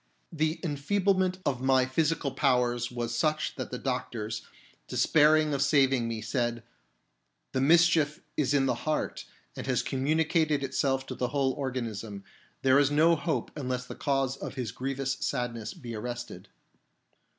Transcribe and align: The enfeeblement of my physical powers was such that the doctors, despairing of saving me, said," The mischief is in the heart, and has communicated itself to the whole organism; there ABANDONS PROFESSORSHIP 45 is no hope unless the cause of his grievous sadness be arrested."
The 0.33 0.59
enfeeblement 0.63 1.37
of 1.45 1.61
my 1.61 1.85
physical 1.85 2.31
powers 2.31 2.89
was 2.89 3.15
such 3.15 3.53
that 3.53 3.69
the 3.69 3.77
doctors, 3.77 4.41
despairing 4.87 5.53
of 5.53 5.61
saving 5.61 6.07
me, 6.07 6.21
said," 6.23 6.63
The 7.53 7.61
mischief 7.61 8.19
is 8.35 8.51
in 8.55 8.65
the 8.65 8.73
heart, 8.73 9.25
and 9.55 9.67
has 9.67 9.83
communicated 9.83 10.63
itself 10.63 11.05
to 11.05 11.13
the 11.13 11.27
whole 11.27 11.51
organism; 11.53 12.23
there 12.63 12.79
ABANDONS 12.79 12.89
PROFESSORSHIP 12.97 13.25
45 13.27 13.27
is 13.27 13.27
no 13.27 13.33
hope 13.35 13.51
unless 13.55 13.85
the 13.85 13.93
cause 13.93 14.37
of 14.37 14.55
his 14.55 14.71
grievous 14.71 15.17
sadness 15.19 15.75
be 15.75 15.93
arrested." 15.93 16.47